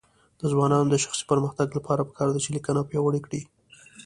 د 0.39 0.41
ځوانانو 0.51 0.91
د 0.91 0.95
شخصي 1.03 1.23
پرمختګ 1.31 1.67
لپاره 1.77 2.07
پکار 2.09 2.27
ده 2.31 2.39
چې 2.43 2.49
لیکنه 2.55 2.87
پیاوړې 2.89 3.19
کړي. 3.25 3.41